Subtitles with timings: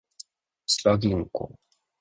[0.65, 1.59] 千葉銀行